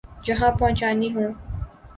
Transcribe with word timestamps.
جہاں 0.25 0.51
پہنچانی 0.59 1.09
ہوں۔ 1.15 1.29